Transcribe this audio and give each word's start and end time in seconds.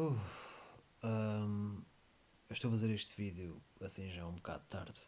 Um, 0.00 1.82
eu 2.48 2.54
estou 2.54 2.68
a 2.68 2.70
fazer 2.70 2.90
este 2.90 3.14
vídeo 3.14 3.62
assim 3.82 4.10
já 4.10 4.26
um 4.26 4.32
bocado 4.32 4.64
tarde. 4.64 4.98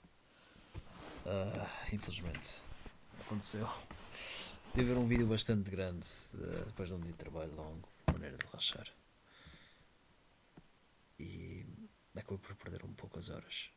Uh, 1.24 1.94
infelizmente 1.94 2.60
aconteceu. 3.20 3.66
De 4.74 4.84
ver 4.84 4.98
um 4.98 5.08
vídeo 5.08 5.26
bastante 5.26 5.70
grande 5.70 6.06
uh, 6.34 6.66
depois 6.66 6.90
de 6.90 6.94
um 6.94 7.00
dia 7.00 7.12
de 7.12 7.16
trabalho 7.16 7.54
longo, 7.54 7.88
maneira 8.12 8.36
de 8.36 8.44
relaxar. 8.44 8.86
E 11.18 11.64
acabei 12.14 12.36
por 12.36 12.54
perder 12.56 12.84
um 12.84 12.92
pouco 12.92 13.18
as 13.18 13.30
horas. 13.30 13.70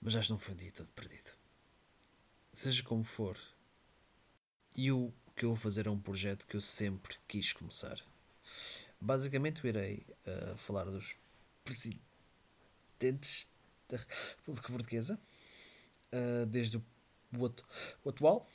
Mas 0.00 0.16
acho 0.16 0.26
que 0.26 0.32
não 0.32 0.38
foi 0.40 0.54
um 0.54 0.56
dia 0.56 0.72
todo 0.72 0.88
perdido. 0.88 1.30
Seja 2.52 2.82
como 2.82 3.04
for, 3.04 3.38
e 4.74 4.90
o 4.90 5.12
que 5.36 5.44
eu 5.44 5.50
vou 5.50 5.56
fazer 5.56 5.86
é 5.86 5.90
um 5.90 6.00
projeto 6.00 6.46
que 6.46 6.56
eu 6.56 6.60
sempre 6.60 7.16
quis 7.28 7.52
começar. 7.52 8.02
Basicamente, 9.06 9.62
eu 9.62 9.68
irei 9.68 10.04
uh, 10.26 10.56
falar 10.56 10.82
dos 10.86 11.14
presidentes 11.64 13.48
da 13.88 13.98
República 14.38 14.72
Portuguesa, 14.72 15.20
uh, 16.12 16.44
desde 16.46 16.76
o, 16.76 16.84
o, 17.38 17.46
o, 18.02 18.08
atual 18.08 18.50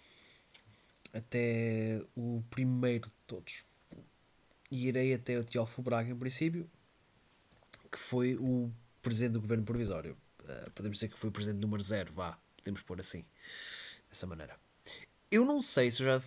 até 1.13 2.03
o 2.17 2.43
primeiro 2.49 3.07
de 3.07 3.15
todos. 3.25 3.63
E 4.69 4.87
irei 4.87 5.13
até 5.13 5.39
o 5.39 5.43
Teófilo 5.45 5.85
Braga, 5.85 6.11
em 6.11 6.17
princípio, 6.17 6.70
que 7.89 7.97
foi 7.97 8.35
o 8.35 8.70
presidente 9.01 9.31
do 9.33 9.41
governo 9.41 9.63
provisório. 9.63 10.17
Uh, 10.41 10.70
podemos 10.71 10.97
dizer 10.97 11.07
que 11.07 11.17
foi 11.17 11.29
o 11.29 11.31
presidente 11.31 11.61
número 11.61 11.81
zero, 11.81 12.11
vá, 12.11 12.37
podemos 12.57 12.81
pôr 12.81 12.99
assim, 12.99 13.23
dessa 14.09 14.27
maneira. 14.27 14.59
Eu 15.31 15.45
não 15.45 15.61
sei 15.61 15.89
se 15.89 16.03
eu 16.03 16.07
já 16.07 16.21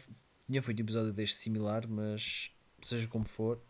tinha 0.46 0.62
feito 0.62 0.80
um 0.80 0.82
episódio 0.82 1.12
deste 1.12 1.37
similar, 1.37 1.87
mas 1.87 2.51
seja 2.80 3.06
como 3.06 3.27
for, 3.27 3.60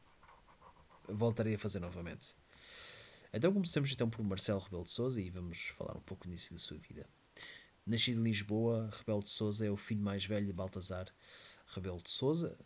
voltarei 1.09 1.55
a 1.55 1.59
fazer 1.59 1.81
novamente. 1.81 2.35
Então 3.33 3.53
começamos 3.53 3.93
então 3.93 4.09
por 4.09 4.23
Marcelo 4.23 4.61
Rebelo 4.61 4.85
de 4.85 4.91
Souza 4.91 5.21
e 5.21 5.29
vamos 5.29 5.67
falar 5.77 5.97
um 5.97 6.03
pouco 6.03 6.25
do 6.25 6.31
início 6.31 6.53
da 6.53 6.61
sua 6.61 6.79
vida. 6.79 7.07
Nascido 7.87 8.21
em 8.21 8.25
Lisboa, 8.25 8.91
Rebelo 8.99 9.23
de 9.23 9.31
Souza 9.31 9.67
é 9.67 9.71
o 9.71 9.77
filho 9.77 10.01
mais 10.01 10.25
velho 10.25 10.47
de 10.47 10.53
Baltazar 10.53 11.13
Rebelo 11.67 12.01
de 12.01 12.11
Souza, 12.11 12.57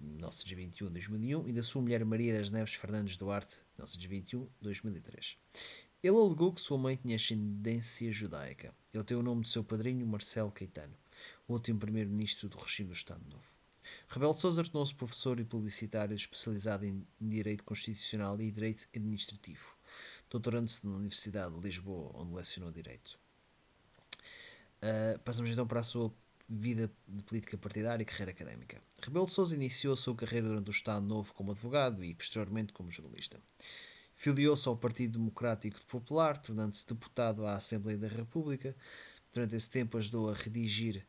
1921-2001, 0.00 1.48
e 1.48 1.52
da 1.52 1.62
sua 1.62 1.82
mulher 1.82 2.04
Maria 2.04 2.38
das 2.38 2.50
Neves 2.50 2.74
Fernandes 2.74 3.16
Duarte, 3.16 3.54
1921-2003. 3.78 5.36
Ele 6.02 6.16
alegou 6.16 6.52
que 6.52 6.60
sua 6.60 6.78
mãe 6.78 6.96
tinha 6.96 7.16
ascendência 7.16 8.10
judaica. 8.10 8.74
Ele 8.92 9.04
tem 9.04 9.16
o 9.16 9.22
nome 9.22 9.42
do 9.42 9.48
seu 9.48 9.62
padrinho, 9.62 10.06
Marcelo 10.06 10.50
Caetano, 10.50 10.96
o 11.46 11.52
último 11.52 11.78
primeiro-ministro 11.78 12.48
do 12.48 12.58
regime 12.58 12.90
do 12.90 12.94
Estado 12.94 13.24
Novo. 13.28 13.61
Rebelo 14.08 14.34
Sousa 14.34 14.62
tornou-se 14.64 14.94
professor 14.94 15.38
e 15.40 15.44
publicitário 15.44 16.14
especializado 16.14 16.84
em 16.84 17.06
Direito 17.20 17.64
Constitucional 17.64 18.40
e 18.40 18.50
Direito 18.50 18.86
Administrativo, 18.94 19.74
doutorando-se 20.30 20.86
na 20.86 20.96
Universidade 20.96 21.54
de 21.54 21.60
Lisboa, 21.60 22.10
onde 22.14 22.34
lecionou 22.34 22.70
Direito. 22.70 23.18
Uh, 24.82 25.18
passamos 25.20 25.50
então 25.50 25.66
para 25.66 25.80
a 25.80 25.84
sua 25.84 26.12
vida 26.48 26.90
de 27.08 27.22
política 27.22 27.56
partidária 27.56 28.02
e 28.02 28.06
carreira 28.06 28.32
académica. 28.32 28.82
Rebelo 29.00 29.28
Sousa 29.28 29.54
iniciou 29.54 29.94
a 29.94 29.96
sua 29.96 30.14
carreira 30.14 30.48
durante 30.48 30.68
o 30.68 30.70
Estado 30.70 31.06
Novo 31.06 31.32
como 31.34 31.52
advogado 31.52 32.04
e, 32.04 32.14
posteriormente, 32.14 32.72
como 32.72 32.90
jornalista. 32.90 33.40
Filiou-se 34.14 34.68
ao 34.68 34.76
Partido 34.76 35.18
Democrático 35.18 35.80
Popular, 35.86 36.38
tornando-se 36.38 36.86
deputado 36.86 37.46
à 37.46 37.54
Assembleia 37.54 37.98
da 37.98 38.08
República. 38.08 38.76
Durante 39.32 39.56
esse 39.56 39.70
tempo 39.70 39.96
ajudou 39.96 40.28
a 40.28 40.34
redigir 40.34 41.06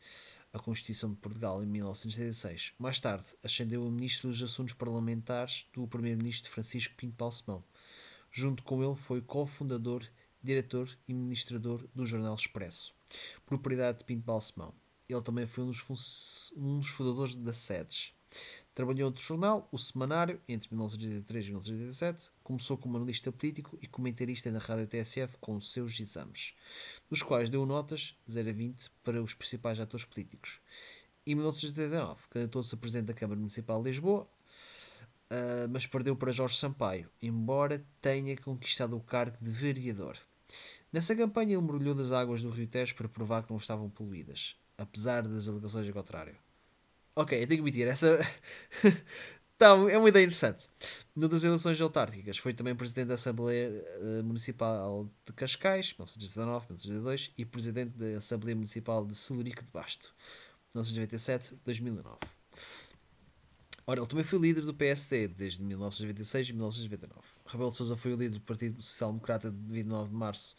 a 0.54 0.60
Constituição 0.60 1.10
de 1.10 1.18
Portugal 1.18 1.64
em 1.64 1.66
1976. 1.66 2.74
Mais 2.78 3.00
tarde, 3.00 3.26
ascendeu 3.44 3.86
a 3.86 3.90
Ministro 3.90 4.30
dos 4.30 4.42
Assuntos 4.42 4.76
Parlamentares 4.76 5.68
do 5.74 5.88
Primeiro-Ministro 5.88 6.52
Francisco 6.52 6.96
Pinto 6.96 7.16
Balsemão. 7.18 7.64
Junto 8.32 8.62
com 8.64 8.84
ele 8.84 8.96
foi 8.96 9.20
cofundador, 9.20 10.08
diretor 10.42 10.88
e 11.08 11.12
administrador 11.12 11.84
do 11.96 12.06
Jornal 12.06 12.36
Expresso, 12.36 12.94
propriedade 13.48 14.00
de 14.00 14.04
Pinto 14.04 14.24
Balsemão. 14.24 14.74
Ele 15.10 15.22
também 15.22 15.48
foi 15.48 15.64
um 15.64 15.72
dos, 15.72 16.54
um 16.56 16.78
dos 16.78 16.88
fundadores 16.88 17.36
da 17.36 17.52
SEDES. 17.52 18.14
Trabalhou 18.74 19.12
no 19.12 19.18
jornal, 19.18 19.70
o 19.72 19.78
Semanário, 19.78 20.42
entre 20.48 20.68
1983 20.70 21.46
e 21.46 21.48
1987. 21.50 22.32
Começou 22.44 22.76
como 22.76 22.98
analista 22.98 23.32
político 23.32 23.78
e 23.80 23.88
comentarista 23.88 24.50
na 24.50 24.58
rádio 24.58 24.88
TSF 24.88 25.38
com 25.40 25.56
os 25.56 25.72
seus 25.72 26.00
exames, 26.00 26.56
dos 27.08 27.22
quais 27.22 27.52
deu 27.52 27.68
notas 27.68 28.18
0 28.30 28.50
a 28.50 28.54
20 28.54 28.90
para 29.04 29.22
os 29.22 29.36
principais 29.36 29.80
atores 29.80 30.06
políticos. 30.06 30.60
Em 31.26 31.36
1989, 31.36 32.28
candidatou-se 32.32 32.74
a 32.74 32.78
presidente 32.78 33.08
da 33.08 33.14
Câmara 33.14 33.40
Municipal 33.40 33.78
de 33.82 33.92
Lisboa, 33.92 34.24
uh, 34.24 35.70
mas 35.70 35.86
perdeu 35.86 36.16
para 36.16 36.32
Jorge 36.32 36.58
Sampaio, 36.58 37.10
embora 37.22 37.86
tenha 38.02 38.36
conquistado 38.38 38.98
o 38.98 39.02
cargo 39.02 39.38
de 39.40 39.52
vereador. 39.52 40.18
Nessa 40.92 41.16
campanha, 41.16 41.54
ele 41.54 41.62
mergulhou 41.62 41.94
das 41.94 42.12
águas 42.12 42.42
do 42.42 42.50
Rio 42.50 42.68
Tejo 42.68 42.96
para 42.96 43.08
provar 43.08 43.44
que 43.44 43.52
não 43.52 43.58
estavam 43.58 43.88
poluídas, 43.88 44.56
apesar 44.78 45.28
das 45.28 45.48
alegações 45.48 45.88
ao 45.88 45.94
contrário. 45.94 46.36
Ok, 47.16 47.38
eu 47.38 47.48
tenho 47.48 47.64
que 47.64 47.70
admitir, 47.70 47.88
essa 47.88 48.18
tá, 49.58 49.68
é 49.68 49.98
uma 49.98 50.10
ideia 50.10 50.24
interessante. 50.24 50.68
No 51.16 51.30
das 51.30 51.44
eleições 51.44 51.80
autárquicas, 51.80 52.40
foi 52.40 52.56
também 52.56 52.76
presidente 52.76 53.10
da 53.10 53.14
Assembleia 53.14 53.68
eh, 53.68 54.24
Municipal 54.24 55.08
de 55.24 55.34
Cascais, 55.34 55.94
1919-1922, 55.94 57.32
e 57.38 57.46
presidente 57.46 57.92
da 57.92 58.18
Assembleia 58.18 58.56
Municipal 58.56 59.06
de 59.06 59.14
Celurico 59.16 59.64
de 59.64 59.70
Basto, 59.70 60.12
1997-2009. 60.76 62.18
Ora, 63.86 64.00
ele 64.00 64.08
também 64.08 64.24
foi 64.26 64.40
líder 64.40 64.62
do 64.62 64.74
PSD 64.74 65.28
desde 65.28 65.62
1996 65.62 66.50
e 66.50 66.54
1999. 66.54 67.28
Rebelo 67.46 67.72
de 67.72 67.96
foi 67.96 68.14
o 68.14 68.16
líder 68.16 68.40
do 68.40 68.42
Partido 68.42 68.82
Social 68.82 69.12
Democrata 69.12 69.52
de 69.52 69.72
29 69.72 70.10
de 70.10 70.16
março 70.16 70.56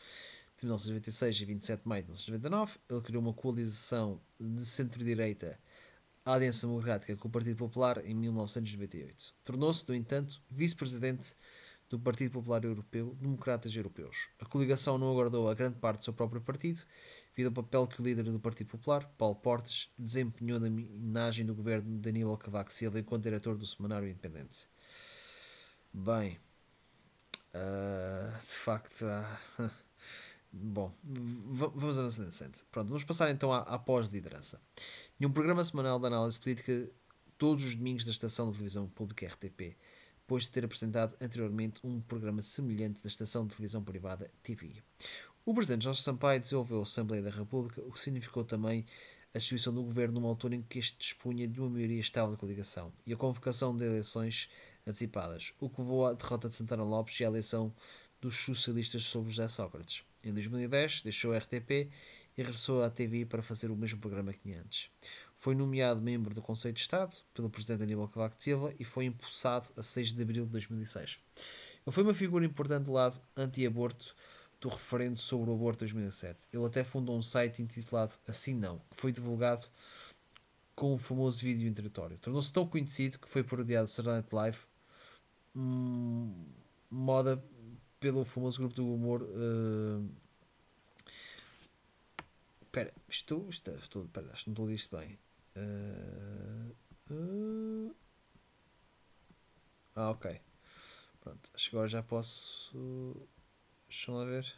de 0.56 0.66
1996 0.66 1.40
e 1.40 1.44
27 1.46 1.82
de 1.82 1.88
maio 1.88 2.02
de 2.02 2.08
1999. 2.10 2.78
Ele 2.88 3.00
criou 3.00 3.22
uma 3.22 3.32
coalição 3.32 4.20
de 4.38 4.64
centro-direita 4.64 5.58
a 6.24 6.32
Aliança 6.32 6.66
Democrática 6.66 7.16
com 7.16 7.28
o 7.28 7.30
Partido 7.30 7.56
Popular 7.56 8.04
em 8.04 8.14
1998. 8.14 9.34
Tornou-se, 9.44 9.86
no 9.88 9.94
entanto, 9.94 10.40
vice-presidente 10.50 11.36
do 11.90 11.98
Partido 11.98 12.32
Popular 12.32 12.64
Europeu, 12.64 13.14
Democratas 13.20 13.74
Europeus. 13.76 14.30
A 14.40 14.44
coligação 14.46 14.96
não 14.96 15.10
aguardou 15.10 15.48
a 15.48 15.54
grande 15.54 15.78
parte 15.78 15.98
do 15.98 16.04
seu 16.04 16.14
próprio 16.14 16.40
partido, 16.40 16.82
devido 17.36 17.48
ao 17.48 17.62
papel 17.62 17.86
que 17.86 18.00
o 18.00 18.04
líder 18.04 18.24
do 18.24 18.40
Partido 18.40 18.68
Popular, 18.68 19.06
Paulo 19.18 19.36
Portes, 19.36 19.90
desempenhou 19.98 20.58
na 20.58 20.70
minagem 20.70 21.44
do 21.44 21.54
governo 21.54 21.90
de 21.90 21.98
Danilo 21.98 22.36
Cavaco 22.38 22.72
Silva 22.72 22.98
enquanto 22.98 23.24
diretor 23.24 23.56
do 23.56 23.66
Semanário 23.66 24.08
Independente. 24.08 24.66
Bem, 25.92 26.38
uh, 27.54 28.38
de 28.40 28.46
facto, 28.46 29.04
uh, 29.04 29.70
bom, 30.54 30.92
vamos 31.02 31.98
avançar 31.98 32.24
nesse 32.24 32.64
Pronto, 32.70 32.88
vamos 32.88 33.04
passar 33.04 33.30
então 33.30 33.52
à, 33.52 33.58
à 33.60 33.78
pós-liderança. 33.78 34.60
Em 35.20 35.26
um 35.26 35.32
programa 35.32 35.64
semanal 35.64 35.98
de 35.98 36.06
análise 36.06 36.38
política, 36.38 36.88
todos 37.36 37.64
os 37.64 37.74
domingos 37.74 38.04
da 38.04 38.10
estação 38.10 38.46
de 38.46 38.52
televisão 38.52 38.88
pública 38.88 39.26
RTP, 39.26 39.76
depois 40.20 40.44
de 40.44 40.50
ter 40.50 40.64
apresentado 40.64 41.14
anteriormente 41.20 41.80
um 41.84 42.00
programa 42.00 42.40
semelhante 42.40 43.02
da 43.02 43.08
estação 43.08 43.46
de 43.46 43.54
televisão 43.54 43.82
privada 43.82 44.30
TV. 44.42 44.82
O 45.44 45.52
presidente 45.52 45.84
Jorge 45.84 46.00
Sampaio 46.00 46.40
desenvolveu 46.40 46.80
a 46.80 46.82
Assembleia 46.82 47.22
da 47.22 47.30
República, 47.30 47.82
o 47.82 47.92
que 47.92 48.00
significou 48.00 48.44
também 48.44 48.86
a 49.34 49.38
instituição 49.38 49.74
do 49.74 49.82
governo 49.82 50.14
numa 50.14 50.28
altura 50.28 50.54
em 50.54 50.62
que 50.62 50.78
este 50.78 50.96
dispunha 50.96 51.46
de 51.46 51.60
uma 51.60 51.68
maioria 51.68 52.00
estável 52.00 52.30
de 52.30 52.36
coligação 52.38 52.92
e 53.04 53.12
a 53.12 53.16
convocação 53.16 53.76
de 53.76 53.84
eleições 53.84 54.48
antecipadas, 54.86 55.52
o 55.60 55.68
que 55.68 55.80
levou 55.80 56.06
à 56.06 56.12
derrota 56.12 56.48
de 56.48 56.54
Santana 56.54 56.84
Lopes 56.84 57.18
e 57.18 57.24
à 57.24 57.28
eleição 57.28 57.74
dos 58.20 58.36
socialistas 58.36 59.04
sobre 59.04 59.30
José 59.30 59.48
Sócrates. 59.48 60.04
Em 60.24 60.32
2010, 60.32 61.02
deixou 61.02 61.32
a 61.32 61.38
RTP 61.38 61.70
e 61.70 61.90
regressou 62.36 62.82
à 62.82 62.90
TV 62.90 63.24
para 63.24 63.42
fazer 63.42 63.70
o 63.70 63.76
mesmo 63.76 64.00
programa 64.00 64.32
que 64.32 64.40
tinha 64.40 64.60
antes. 64.60 64.90
Foi 65.36 65.54
nomeado 65.54 66.00
membro 66.00 66.34
do 66.34 66.40
Conselho 66.40 66.74
de 66.74 66.80
Estado 66.80 67.14
pelo 67.34 67.50
presidente 67.50 67.82
Aníbal 67.82 68.08
Cavaco 68.08 68.36
Silva 68.38 68.72
e 68.78 68.84
foi 68.84 69.04
impulsado 69.04 69.68
a 69.76 69.82
6 69.82 70.12
de 70.14 70.22
abril 70.22 70.44
de 70.46 70.52
2006. 70.52 71.18
Ele 71.86 71.94
foi 71.94 72.02
uma 72.02 72.14
figura 72.14 72.44
importante 72.44 72.84
do 72.84 72.92
lado 72.92 73.20
anti-aborto 73.36 74.16
do 74.60 74.68
referendo 74.68 75.18
sobre 75.18 75.50
o 75.50 75.54
aborto 75.54 75.84
de 75.84 75.92
2007. 75.92 76.48
Ele 76.52 76.64
até 76.64 76.82
fundou 76.82 77.16
um 77.16 77.22
site 77.22 77.60
intitulado 77.60 78.14
Assim 78.26 78.54
Não, 78.54 78.78
que 78.90 78.96
foi 78.96 79.12
divulgado 79.12 79.66
com 80.74 80.94
o 80.94 80.98
famoso 80.98 81.40
vídeo 81.40 81.68
introdutório. 81.68 82.16
Tornou-se 82.18 82.52
tão 82.52 82.66
conhecido 82.66 83.18
que 83.18 83.28
foi 83.28 83.44
parodiado 83.44 83.88
Saturday 83.88 84.14
Night 84.14 84.34
Live, 84.34 84.58
hum, 85.54 86.46
moda 86.90 87.42
pelo 88.04 88.22
famoso 88.22 88.58
grupo 88.58 88.74
do 88.74 88.92
humor 88.92 89.22
uh, 89.22 90.06
Espera, 92.60 92.92
estou. 93.08 93.48
Estou. 93.48 93.74
estou 93.74 94.04
espera, 94.04 94.30
acho 94.30 94.44
que 94.44 94.50
não 94.50 94.52
estou 94.52 94.64
a 94.66 94.68
ler 94.68 94.74
isto 94.74 94.94
bem. 94.94 95.18
Uh, 95.56 96.74
uh, 97.14 97.96
ah, 99.96 100.10
ok. 100.10 100.38
Pronto, 101.22 101.50
acho 101.54 101.70
que 101.70 101.76
agora 101.76 101.88
já 101.88 102.02
posso. 102.02 103.26
Deixa-me 103.88 104.18
lá 104.18 104.24
ver. 104.26 104.54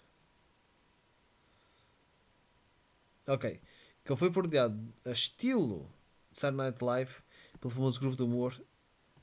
Ok. 3.29 3.61
Que 4.03 4.11
ele 4.11 4.19
foi 4.19 4.33
parodiado 4.33 4.93
a 5.05 5.11
estilo 5.11 5.89
de 6.33 6.41
Saturday 6.41 6.71
Night 6.71 6.85
Live 6.85 7.15
pelo 7.61 7.73
famoso 7.73 8.01
grupo 8.01 8.17
de 8.17 8.25
humor 8.25 8.61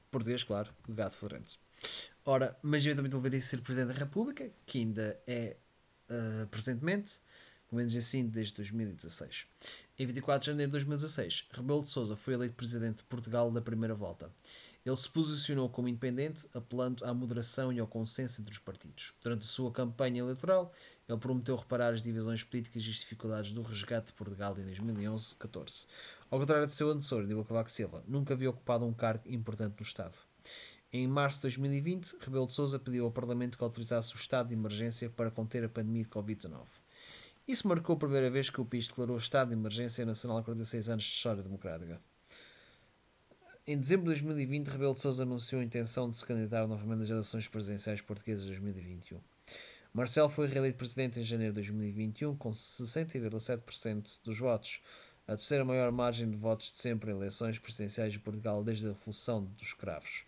português, 0.10 0.46
claro, 0.46 0.74
gato 0.88 1.18
florente. 1.18 1.60
Ora, 2.26 2.58
mas 2.62 2.86
eventualmente 2.86 3.16
ele 3.16 3.24
viria 3.24 3.40
a 3.40 3.42
ser 3.42 3.62
Presidente 3.62 3.94
da 3.94 4.00
República, 4.00 4.50
que 4.66 4.80
ainda 4.80 5.20
é 5.28 5.58
uh, 6.10 6.48
presentemente, 6.48 7.20
pelo 7.68 7.80
menos 7.80 7.94
assim 7.96 8.26
desde 8.28 8.54
2016. 8.54 9.46
Em 10.00 10.06
24 10.06 10.40
de 10.40 10.48
janeiro 10.48 10.70
de 10.70 10.74
2016, 10.74 11.48
Rebelo 11.52 11.82
de 11.82 11.90
Sousa 11.90 12.16
foi 12.16 12.34
eleito 12.34 12.56
Presidente 12.56 12.98
de 12.98 13.04
Portugal 13.04 13.52
da 13.52 13.62
primeira 13.62 13.94
volta. 13.94 14.32
Ele 14.86 14.96
se 14.96 15.10
posicionou 15.10 15.70
como 15.70 15.88
independente, 15.88 16.48
apelando 16.54 17.06
à 17.06 17.14
moderação 17.14 17.72
e 17.74 17.80
ao 17.80 17.88
consenso 17.88 18.42
entre 18.42 18.54
os 18.54 18.60
partidos. 18.60 19.14
Durante 19.22 19.44
a 19.44 19.48
sua 19.48 19.72
campanha 19.72 20.20
eleitoral, 20.20 20.74
ele 21.08 21.18
prometeu 21.18 21.56
reparar 21.56 21.94
as 21.94 22.02
divisões 22.02 22.44
políticas 22.44 22.84
e 22.84 22.90
as 22.90 22.96
dificuldades 22.98 23.52
do 23.52 23.62
resgate 23.62 24.08
de 24.08 24.14
Portugal 24.14 24.56
em 24.58 24.64
2011-14. 24.64 25.88
Ao 26.30 26.40
contrário 26.40 26.68
de 26.68 26.74
seu 26.74 26.90
antecessor, 26.90 27.24
Aníbal 27.24 27.46
Cavaco 27.46 27.72
Silva, 27.72 28.04
nunca 28.08 28.34
havia 28.34 28.50
ocupado 28.50 28.86
um 28.86 28.94
cargo 28.94 29.24
importante 29.30 29.76
no 29.78 29.86
Estado. 29.86 30.16
Em 30.96 31.08
março 31.08 31.38
de 31.38 31.58
2020, 31.58 32.18
Rebelo 32.22 32.46
de 32.46 32.54
Sousa 32.54 32.78
pediu 32.78 33.06
ao 33.06 33.12
Parlamento 33.12 33.58
que 33.58 33.64
autorizasse 33.64 34.14
o 34.14 34.16
estado 34.16 34.50
de 34.50 34.54
emergência 34.54 35.10
para 35.10 35.32
conter 35.32 35.64
a 35.64 35.68
pandemia 35.68 36.04
de 36.04 36.10
Covid-19. 36.10 36.68
Isso 37.48 37.68
marcou 37.68 37.96
a 37.96 37.98
primeira 37.98 38.30
vez 38.30 38.52
que 38.52 38.62
o 38.62 38.66
país 38.66 38.88
declarou 38.88 39.18
estado 39.18 39.48
de 39.48 39.56
emergência 39.56 40.06
nacional 40.06 40.38
a 40.38 40.44
46 40.44 40.90
anos 40.90 41.04
de 41.04 41.10
história 41.10 41.42
democrática. 41.42 42.00
Em 43.66 43.76
dezembro 43.76 44.04
de 44.04 44.22
2020, 44.22 44.68
Rebelo 44.68 44.94
de 44.94 45.02
Sousa 45.02 45.24
anunciou 45.24 45.62
a 45.62 45.66
intenção 45.66 46.12
de 46.12 46.16
se 46.16 46.24
candidatar 46.24 46.68
novamente 46.68 47.02
às 47.02 47.10
eleições 47.10 47.48
presidenciais 47.48 48.00
portuguesas 48.00 48.44
de 48.44 48.52
2021. 48.52 49.20
Marcelo 49.92 50.30
foi 50.30 50.46
reeleito 50.46 50.78
presidente 50.78 51.20
em 51.20 51.24
janeiro 51.24 51.54
de 51.54 51.62
2021 51.62 52.36
com 52.36 52.52
60,7% 52.52 54.20
dos 54.24 54.38
votos, 54.38 54.80
a 55.26 55.32
terceira 55.32 55.66
maior 55.66 55.92
margem 55.92 56.30
de 56.30 56.38
votos 56.38 56.70
de 56.70 56.78
sempre 56.78 57.10
em 57.10 57.16
eleições 57.16 57.58
presidenciais 57.58 58.14
de 58.14 58.20
Portugal 58.20 58.64
desde 58.64 58.86
a 58.86 58.90
Revolução 58.90 59.44
dos 59.44 59.70
Escravos. 59.70 60.24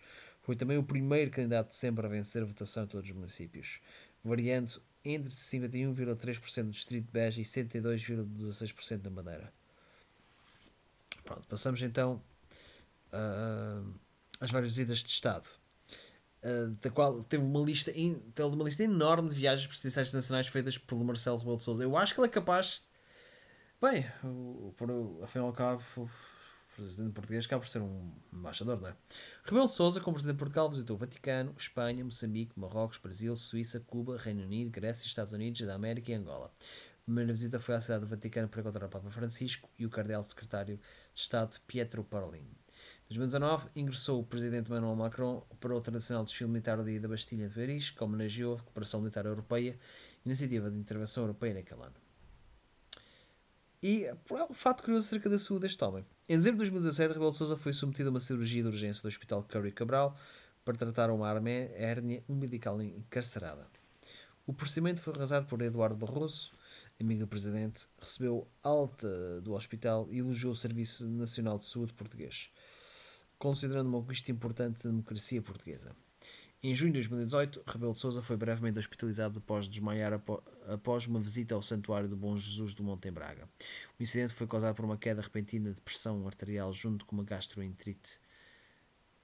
Foi 0.46 0.54
também 0.54 0.78
o 0.78 0.84
primeiro 0.84 1.28
candidato 1.28 1.70
de 1.70 1.74
sempre 1.74 2.06
a 2.06 2.08
vencer 2.08 2.40
a 2.40 2.46
votação 2.46 2.84
em 2.84 2.86
todos 2.86 3.10
os 3.10 3.16
municípios, 3.16 3.80
variando 4.22 4.80
entre 5.04 5.28
51,3% 5.28 6.62
do 6.62 6.70
Distrito 6.70 7.04
de 7.04 7.10
Beja 7.10 7.40
e 7.40 7.44
72,16% 7.44 8.98
da 8.98 9.10
Madeira. 9.10 9.52
Pronto, 11.24 11.42
passamos 11.48 11.82
então 11.82 12.22
uh, 13.12 13.92
as 14.40 14.52
várias 14.52 14.70
visitas 14.70 15.00
de 15.00 15.08
Estado, 15.08 15.48
uh, 16.44 16.70
da 16.80 16.90
qual 16.90 17.24
teve 17.24 17.42
uma 17.42 17.58
lista, 17.58 17.90
in, 17.90 18.14
teve 18.32 18.48
uma 18.48 18.62
lista 18.62 18.84
enorme 18.84 19.28
de 19.28 19.34
viagens 19.34 19.66
presidenciais 19.66 20.12
nacionais 20.12 20.46
feitas 20.46 20.78
pelo 20.78 21.04
Marcelo 21.04 21.38
Rebelo 21.38 21.58
de. 21.58 21.82
Eu 21.82 21.96
acho 21.96 22.14
que 22.14 22.20
ele 22.20 22.28
é 22.28 22.30
capaz. 22.30 22.84
Bem, 23.82 24.06
por, 24.76 25.24
afinal 25.24 25.50
de 25.50 25.56
cabo, 25.56 25.82
presidente 26.76 27.12
português 27.12 27.46
acaba 27.46 27.62
por 27.62 27.68
ser 27.68 27.80
um 27.80 28.12
embaixador, 28.32 28.80
não 28.80 28.88
é? 28.88 28.96
Rebelo 29.44 29.68
Sousa, 29.68 30.00
como 30.00 30.14
presidente 30.14 30.36
de 30.36 30.38
Portugal, 30.38 30.70
visitou 30.70 30.96
o 30.96 30.98
Vaticano, 30.98 31.54
Espanha, 31.58 32.04
Moçambique, 32.04 32.58
Marrocos, 32.58 32.98
Brasil, 32.98 33.34
Suíça, 33.34 33.80
Cuba, 33.80 34.18
Reino 34.18 34.42
Unido, 34.42 34.70
Grécia, 34.70 35.06
Estados 35.06 35.32
Unidos 35.32 35.60
da 35.62 35.74
América 35.74 36.10
e 36.10 36.14
Angola. 36.14 36.46
A 36.46 37.04
primeira 37.06 37.32
visita 37.32 37.58
foi 37.60 37.74
à 37.74 37.80
cidade 37.80 38.00
do 38.00 38.08
Vaticano 38.08 38.48
para 38.48 38.60
encontrar 38.60 38.86
o 38.86 38.88
Papa 38.90 39.10
Francisco 39.10 39.70
e 39.78 39.86
o 39.86 39.90
cardeal 39.90 40.22
secretário 40.22 40.76
de 40.76 41.20
Estado 41.20 41.56
Pietro 41.66 42.04
Parolin. 42.04 42.46
2019, 43.08 43.68
ingressou 43.76 44.20
o 44.20 44.24
presidente 44.24 44.68
Emmanuel 44.68 44.96
Macron 44.96 45.40
para 45.60 45.74
o 45.74 45.80
tradicional 45.80 46.24
desfile 46.24 46.50
militar 46.50 46.76
do 46.76 46.84
Dia 46.84 47.00
da 47.00 47.08
Bastilha 47.08 47.48
de 47.48 47.54
Paris, 47.54 47.90
que 47.90 48.02
homenageou 48.02 48.54
a 48.54 48.56
recuperação 48.58 49.00
militar 49.00 49.24
europeia, 49.24 49.78
iniciativa 50.24 50.70
de 50.70 50.76
intervenção 50.76 51.22
europeia 51.22 51.54
naquele 51.54 51.82
ano. 51.82 52.05
E 53.88 54.04
um 54.50 54.52
fato 54.52 54.82
curioso 54.82 55.06
acerca 55.06 55.30
da 55.30 55.38
saúde 55.38 55.62
deste 55.62 55.84
homem. 55.84 56.04
Em 56.28 56.34
dezembro 56.34 56.56
de 56.56 56.70
2017, 56.72 57.12
Rebelo 57.12 57.30
de 57.30 57.36
Sousa 57.36 57.56
foi 57.56 57.72
submetido 57.72 58.08
a 58.08 58.10
uma 58.10 58.18
cirurgia 58.18 58.60
de 58.60 58.68
urgência 58.68 59.00
do 59.00 59.06
Hospital 59.06 59.44
Curry 59.44 59.70
Cabral 59.70 60.18
para 60.64 60.76
tratar 60.76 61.08
uma 61.08 61.28
hérnia 61.30 62.20
umbilical 62.28 62.82
encarcerada. 62.82 63.64
O 64.44 64.52
procedimento 64.52 65.00
foi 65.00 65.12
realizado 65.12 65.46
por 65.46 65.62
Eduardo 65.62 65.94
Barroso, 65.94 66.50
amigo 67.00 67.20
do 67.20 67.28
presidente, 67.28 67.86
recebeu 68.00 68.48
alta 68.60 69.40
do 69.40 69.52
hospital 69.54 70.08
e 70.10 70.18
elogiou 70.18 70.50
o 70.50 70.56
Serviço 70.56 71.06
Nacional 71.06 71.56
de 71.56 71.66
Saúde 71.66 71.92
português 71.92 72.50
considerando 73.38 73.88
uma 73.88 74.00
conquista 74.00 74.32
importante 74.32 74.82
da 74.82 74.90
democracia 74.90 75.42
portuguesa. 75.42 75.94
Em 76.62 76.74
junho 76.74 76.92
de 76.92 77.00
2018, 77.00 77.62
Rebelo 77.66 77.92
de 77.92 78.00
Sousa 78.00 78.22
foi 78.22 78.36
brevemente 78.36 78.78
hospitalizado 78.78 79.38
após 79.38 79.68
desmaiar 79.68 80.12
após 80.66 81.06
uma 81.06 81.20
visita 81.20 81.54
ao 81.54 81.62
Santuário 81.62 82.08
do 82.08 82.16
Bom 82.16 82.36
Jesus 82.36 82.74
do 82.74 82.82
Monte 82.82 83.08
em 83.08 83.12
Braga. 83.12 83.48
O 83.98 84.02
incidente 84.02 84.32
foi 84.32 84.46
causado 84.46 84.74
por 84.74 84.84
uma 84.84 84.96
queda 84.96 85.20
repentina 85.20 85.72
de 85.72 85.80
pressão 85.80 86.26
arterial 86.26 86.72
junto 86.72 87.04
com 87.04 87.14
uma 87.14 87.24
gastroenterite. 87.24 88.18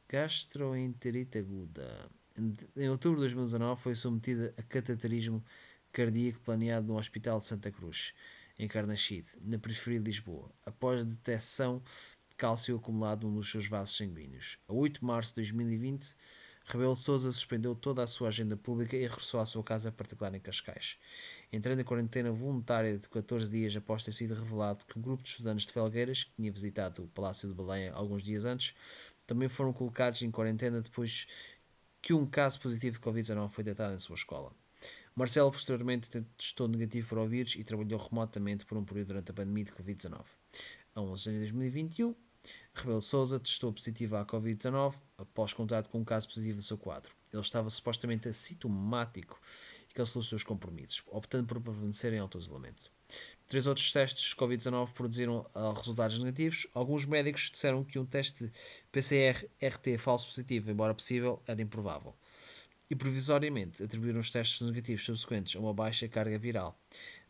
Gastroenterite 0.08 1.38
aguda. 1.38 2.10
Em 2.76 2.88
outubro 2.88 3.16
de 3.16 3.34
2019 3.34 3.80
foi 3.80 3.94
submetida 3.94 4.54
a 4.58 4.62
cateterismo 4.62 5.42
cardíaco 5.90 6.40
planeado 6.40 6.86
no 6.86 6.98
Hospital 6.98 7.40
de 7.40 7.46
Santa 7.46 7.70
Cruz, 7.70 8.14
em 8.58 8.68
Carnaxide, 8.68 9.28
na 9.40 9.58
periferia 9.58 9.98
de 9.98 10.04
Lisboa, 10.04 10.50
após 10.64 11.04
detecção 11.04 11.82
cálcio 12.36 12.76
acumulado 12.76 13.28
nos 13.28 13.50
seus 13.50 13.66
vasos 13.66 13.96
sanguíneos. 13.96 14.58
A 14.66 14.72
8 14.72 15.00
de 15.00 15.06
março 15.06 15.30
de 15.30 15.36
2020, 15.36 16.14
Rebelo 16.72 16.96
Souza 16.96 17.30
suspendeu 17.30 17.74
toda 17.74 18.02
a 18.02 18.06
sua 18.06 18.28
agenda 18.28 18.56
pública 18.56 18.96
e 18.96 19.02
regressou 19.02 19.40
à 19.40 19.44
sua 19.44 19.62
casa 19.62 19.92
particular 19.92 20.34
em 20.34 20.40
Cascais. 20.40 20.96
Entrando 21.52 21.80
em 21.80 21.84
quarentena 21.84 22.32
voluntária 22.32 22.96
de 22.96 23.06
14 23.10 23.50
dias 23.50 23.76
após 23.76 24.02
ter 24.02 24.12
sido 24.12 24.34
revelado 24.34 24.86
que 24.86 24.98
um 24.98 25.02
grupo 25.02 25.22
de 25.22 25.28
estudantes 25.28 25.66
de 25.66 25.72
Felgueiras, 25.72 26.24
que 26.24 26.32
tinha 26.34 26.50
visitado 26.50 27.04
o 27.04 27.08
Palácio 27.08 27.46
de 27.46 27.54
Belém 27.54 27.90
alguns 27.90 28.22
dias 28.22 28.46
antes, 28.46 28.74
também 29.26 29.50
foram 29.50 29.70
colocados 29.70 30.22
em 30.22 30.30
quarentena 30.30 30.80
depois 30.80 31.26
que 32.00 32.14
um 32.14 32.24
caso 32.24 32.58
positivo 32.58 32.98
de 32.98 33.04
Covid-19 33.04 33.50
foi 33.50 33.64
detectado 33.64 33.94
em 33.94 33.98
sua 33.98 34.14
escola. 34.14 34.50
Marcelo 35.14 35.52
posteriormente 35.52 36.08
testou 36.38 36.68
negativo 36.68 37.06
para 37.06 37.20
o 37.20 37.28
vírus 37.28 37.54
e 37.54 37.64
trabalhou 37.64 38.00
remotamente 38.00 38.64
por 38.64 38.78
um 38.78 38.84
período 38.84 39.08
durante 39.08 39.30
a 39.30 39.34
pandemia 39.34 39.64
de 39.64 39.72
Covid-19. 39.72 40.24
A 40.94 41.02
11 41.02 41.18
de 41.18 41.24
janeiro 41.24 41.46
de 41.46 41.52
2021, 41.52 42.14
Rebelo 42.74 43.00
Souza 43.00 43.38
testou 43.38 43.72
positivo 43.72 44.16
à 44.16 44.24
Covid-19 44.24 44.94
após 45.18 45.52
contato 45.52 45.88
com 45.88 46.00
um 46.00 46.04
caso 46.04 46.26
positivo 46.26 46.56
no 46.56 46.62
seu 46.62 46.78
quadro. 46.78 47.14
Ele 47.32 47.42
estava 47.42 47.70
supostamente 47.70 48.28
assintomático 48.28 49.40
e 49.90 49.94
cancelou 49.94 50.22
os 50.22 50.28
seus 50.28 50.42
compromissos, 50.42 51.02
optando 51.06 51.46
por 51.46 51.60
permanecer 51.60 52.12
em 52.12 52.18
auto-isolamento. 52.18 52.90
Três 53.46 53.66
outros 53.66 53.92
testes 53.92 54.30
de 54.30 54.36
Covid-19 54.36 54.92
produziram 54.92 55.46
uh, 55.54 55.72
resultados 55.72 56.18
negativos. 56.18 56.66
Alguns 56.74 57.04
médicos 57.04 57.50
disseram 57.50 57.84
que 57.84 57.98
um 57.98 58.06
teste 58.06 58.50
PCR-RT 58.90 59.98
falso 59.98 60.26
positivo, 60.26 60.70
embora 60.70 60.94
possível, 60.94 61.42
era 61.46 61.60
improvável. 61.60 62.14
E 62.90 62.94
provisoriamente 62.94 63.82
atribuíram 63.82 64.20
os 64.20 64.30
testes 64.30 64.66
negativos 64.66 65.04
subsequentes 65.04 65.56
a 65.56 65.60
uma 65.60 65.72
baixa 65.72 66.08
carga 66.08 66.38
viral. 66.38 66.78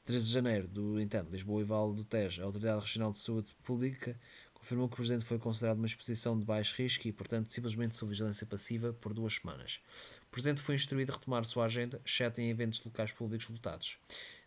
13 0.05 0.27
de 0.27 0.33
janeiro, 0.33 0.69
do 0.69 1.01
entanto, 1.01 1.31
Lisboa 1.31 1.61
e 1.61 1.65
Vale 1.65 1.95
do 1.95 2.03
Tejo, 2.03 2.43
a 2.43 2.45
Autoridade 2.45 2.81
Regional 2.81 3.13
de 3.13 3.19
Saúde 3.19 3.55
Pública 3.63 4.19
afirmou 4.63 4.89
que 4.89 4.95
o 4.95 4.97
presidente 4.97 5.25
foi 5.25 5.39
considerado 5.39 5.79
uma 5.79 5.87
exposição 5.87 6.39
de 6.39 6.45
baixo 6.45 6.81
risco 6.81 7.09
e, 7.09 7.13
portanto, 7.13 7.53
simplesmente 7.53 7.97
sob 7.97 8.11
vigilância 8.11 8.47
passiva 8.47 8.93
por 8.93 9.13
duas 9.13 9.35
semanas. 9.35 9.81
O 10.29 10.31
presidente 10.31 10.63
foi 10.63 10.77
instruído 10.77 11.11
a 11.11 11.15
retomar 11.17 11.45
sua 11.45 11.65
agenda, 11.65 12.01
exceto 12.07 12.41
em 12.41 12.49
eventos 12.49 12.83
locais 12.85 13.11
públicos 13.11 13.49
lotados. 13.49 13.99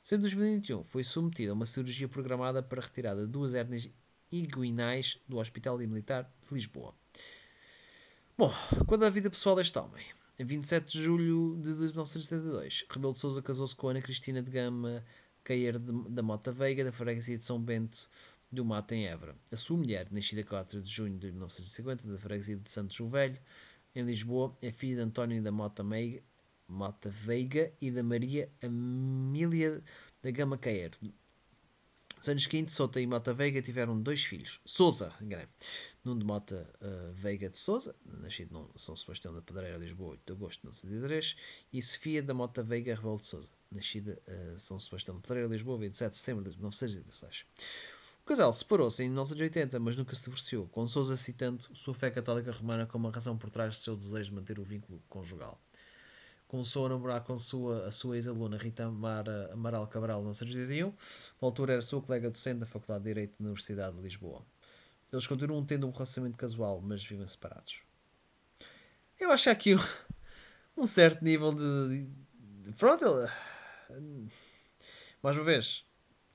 Em 0.10 0.18
2021, 0.18 0.84
foi 0.84 1.04
submetido 1.04 1.52
a 1.52 1.54
uma 1.54 1.66
cirurgia 1.66 2.08
programada 2.08 2.64
para 2.64 2.82
retirada 2.82 3.26
de 3.26 3.32
duas 3.32 3.54
hérnias 3.54 3.90
inguinais 4.32 5.20
do 5.28 5.38
Hospital 5.38 5.78
Militar 5.80 6.32
de 6.48 6.54
Lisboa. 6.54 6.96
Bom, 8.38 8.54
quando 8.88 9.04
a 9.04 9.10
vida 9.10 9.30
pessoal 9.30 9.56
deste 9.56 9.78
homem. 9.78 10.06
Em 10.38 10.46
27 10.46 10.92
de 10.92 11.04
julho 11.04 11.58
de 11.62 11.70
1972, 11.70 12.86
Rebelo 12.90 13.14
de 13.14 13.20
Sousa 13.20 13.42
casou-se 13.42 13.74
com 13.76 13.88
Ana 13.88 14.02
Cristina 14.02 14.42
de 14.42 14.52
Gama 14.52 15.04
Caeiro 15.46 15.80
da 15.80 16.22
Mota 16.22 16.52
Veiga, 16.52 16.84
da 16.84 16.92
freguesia 16.92 17.38
de 17.38 17.44
São 17.46 17.62
Bento 17.62 18.10
do 18.52 18.64
Mato 18.64 18.94
em 18.94 19.08
Évora. 19.08 19.36
A 19.52 19.56
sua 19.56 19.78
mulher, 19.78 20.08
nascida 20.12 20.44
4 20.44 20.82
de 20.82 20.92
junho 20.92 21.18
de 21.18 21.32
1950, 21.32 22.08
da 22.08 22.18
freguesia 22.18 22.56
de 22.58 22.70
Santos 22.70 23.00
o 23.00 23.08
Velho, 23.08 23.40
em 23.96 24.04
Lisboa, 24.04 24.56
é 24.62 24.72
filha 24.72 24.96
de 24.96 25.02
António 25.02 25.42
da 25.42 25.52
Mota, 25.52 25.84
Meiga, 25.84 26.22
Mota 26.68 27.10
Veiga 27.10 27.72
e 27.82 27.92
da 27.92 28.04
Maria 28.04 28.50
Amília 28.62 29.82
da 30.22 30.32
Gama 30.32 30.58
Caeiro. 30.58 30.98
Nos 32.26 32.30
anos 32.30 32.44
seguintes, 32.44 32.74
Souta 32.74 33.00
e 33.00 33.06
Mota 33.06 33.34
Veiga 33.36 33.62
tiveram 33.62 34.02
dois 34.02 34.24
filhos. 34.24 34.60
Souza, 34.66 35.14
enganei. 35.22 35.48
Nuno 36.04 36.22
de 36.22 36.26
Mota 36.26 36.68
uh, 36.82 37.14
Veiga 37.14 37.50
de 37.50 37.58
Souza, 37.58 37.96
nascido 38.04 38.72
em 38.74 38.80
São 38.80 38.96
Sebastião 38.96 39.32
da 39.32 39.44
Pedreira, 39.44 39.78
Lisboa, 39.78 40.12
8 40.12 40.22
de 40.26 40.34
agosto 40.34 40.62
de 40.62 40.88
1973, 40.88 41.36
e 41.72 41.82
Sofia 41.84 42.24
da 42.24 42.34
Mota 42.34 42.64
Veiga 42.64 42.96
Rebelo 42.96 43.18
de 43.18 43.28
Souza, 43.28 43.52
nascida 43.72 44.20
em 44.28 44.56
uh, 44.56 44.60
São 44.60 44.80
Sebastião 44.80 45.16
da 45.16 45.22
Pedreira, 45.22 45.48
Lisboa, 45.48 45.78
27 45.78 46.14
de 46.14 46.18
setembro 46.18 46.44
de 46.50 46.58
1916. 46.58 47.46
O 48.26 48.28
casal 48.28 48.52
separou-se 48.52 49.04
em 49.04 49.06
1980, 49.06 49.80
mas 49.80 49.96
nunca 49.96 50.16
se 50.16 50.24
divorciou, 50.24 50.68
com 50.70 50.88
Sousa 50.88 51.16
citando 51.16 51.64
sua 51.76 51.94
fé 51.94 52.10
católica 52.10 52.52
romana 52.52 52.88
como 52.88 53.08
a 53.08 53.12
razão 53.12 53.38
por 53.38 53.52
trás 53.52 53.76
do 53.76 53.84
seu 53.84 53.96
desejo 53.96 54.32
de 54.32 54.36
manter 54.36 54.58
o 54.58 54.64
vínculo 54.64 55.00
conjugal. 55.08 55.62
Começou 56.48 56.88
a 56.88 56.90
namorar 56.90 57.24
com 57.24 57.38
sua, 57.38 57.86
a 57.86 57.92
sua 57.92 58.16
ex-aluna 58.16 58.58
Rita 58.58 58.86
Amara, 58.86 59.52
Amaral 59.54 59.86
Cabral 59.86 60.22
em 60.22 60.24
1981, 60.24 60.88
na 60.88 60.96
altura 61.40 61.74
era 61.74 61.84
sua 61.84 62.02
colega 62.02 62.32
docente 62.32 62.62
da 62.62 62.66
Faculdade 62.66 63.04
de 63.04 63.10
Direito 63.12 63.36
da 63.38 63.46
Universidade 63.46 63.96
de 63.96 64.02
Lisboa. 64.02 64.44
Eles 65.14 65.28
continuam 65.28 65.64
tendo 65.64 65.86
um 65.86 65.92
relacionamento 65.92 66.36
casual, 66.40 66.82
mas 66.82 67.06
vivem 67.06 67.28
separados. 67.28 67.80
acho 69.22 69.44
que 69.44 69.50
há 69.50 69.52
aqui 69.52 69.76
um, 70.76 70.86
certo 70.88 71.24
nível 71.24 71.54
de. 71.54 72.08
de 72.64 72.72
pronto, 72.72 73.06
ele. 73.06 74.32
Mais 75.22 75.38
uma 75.38 75.44
vez, 75.44 75.86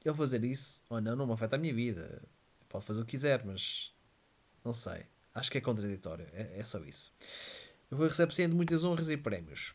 ele 0.05 0.15
fazer 0.15 0.45
isso 0.45 0.81
ou 0.89 1.01
não, 1.01 1.15
não 1.15 1.27
me 1.27 1.33
afeta 1.33 1.57
a 1.57 1.59
minha 1.59 1.75
vida. 1.75 2.23
Pode 2.69 2.85
fazer 2.85 3.01
o 3.01 3.05
que 3.05 3.13
quiser, 3.13 3.45
mas. 3.45 3.93
Não 4.65 4.73
sei. 4.73 5.07
Acho 5.35 5.51
que 5.51 5.59
é 5.59 5.61
contraditório. 5.61 6.27
É, 6.33 6.61
é 6.61 6.65
só 6.65 6.79
isso. 6.81 7.13
Eu 7.91 7.99
receber 7.99 8.49
de 8.49 8.55
muitas 8.55 8.85
honras 8.85 9.11
e 9.11 9.17
prémios. 9.17 9.75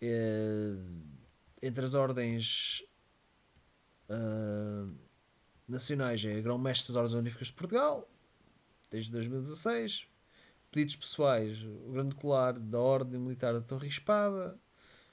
É, 0.00 0.76
entre 1.62 1.84
as 1.84 1.94
ordens 1.94 2.82
uh, 4.10 4.94
nacionais 5.66 6.22
é 6.24 6.40
Grão-Mestre 6.42 6.88
das 6.88 6.96
Ordens 6.96 7.14
Honoríficas 7.14 7.48
de 7.48 7.54
Portugal, 7.54 8.08
desde 8.90 9.10
2016. 9.10 10.06
Pedidos 10.70 10.96
pessoais, 10.96 11.62
o 11.62 11.92
Grande 11.92 12.14
Colar 12.16 12.58
da 12.58 12.80
Ordem 12.80 13.20
Militar 13.20 13.54
da 13.54 13.60
Torre 13.60 13.88
Espada. 13.88 14.60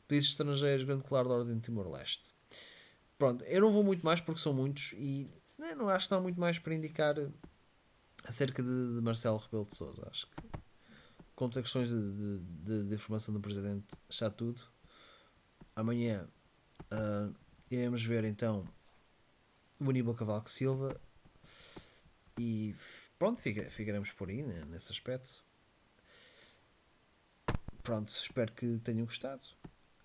Pedidos 0.08 0.32
estrangeiros, 0.32 0.84
Grande 0.84 1.04
Colar 1.04 1.24
da 1.24 1.36
Ordem 1.36 1.56
de 1.56 1.62
Timor-Leste. 1.62 2.34
Pronto, 3.22 3.44
eu 3.44 3.62
não 3.62 3.72
vou 3.72 3.84
muito 3.84 4.04
mais 4.04 4.20
porque 4.20 4.42
são 4.42 4.52
muitos 4.52 4.94
e 4.94 5.30
né, 5.56 5.76
não 5.76 5.88
acho 5.90 6.08
que 6.08 6.12
não 6.12 6.18
há 6.18 6.22
muito 6.24 6.40
mais 6.40 6.58
para 6.58 6.74
indicar 6.74 7.14
acerca 8.24 8.64
de, 8.64 8.96
de 8.96 9.00
Marcelo 9.00 9.38
Rebelo 9.38 9.68
de 9.68 9.76
Souza. 9.76 10.08
Acho 10.10 10.26
que 10.26 10.34
quanto 11.36 11.60
a 11.60 11.62
questões 11.62 11.90
de, 11.90 12.40
de, 12.40 12.88
de, 12.88 12.96
informação 12.96 13.32
do 13.32 13.40
Presidente 13.40 13.94
está 14.10 14.28
tudo. 14.28 14.64
Amanhã 15.76 16.28
uh, 16.92 17.36
iremos 17.70 18.04
ver 18.04 18.24
então 18.24 18.68
o 19.80 19.88
Aníbal 19.88 20.16
Cavaco 20.16 20.50
Silva 20.50 21.00
e 22.40 22.74
pronto, 23.20 23.40
fica, 23.40 23.70
ficaremos 23.70 24.12
por 24.12 24.30
aí 24.30 24.42
né, 24.42 24.66
nesse 24.66 24.92
aspecto. 24.92 25.46
Pronto, 27.84 28.10
espero 28.10 28.52
que 28.54 28.80
tenham 28.80 29.06
gostado. 29.06 29.44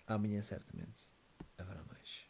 Amanhã 0.05 0.43
certamente 0.43 1.16